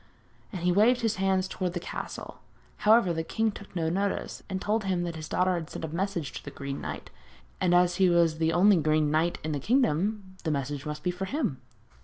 [0.51, 2.39] And he waved his hand towards the castle.
[2.77, 5.89] However, the king took no notice, and told him that his daughter had sent a
[5.89, 7.11] message to the Green Knight,
[7.59, 11.11] and as he was the only Green Knight in the kingdom this message must be
[11.11, 11.61] for him.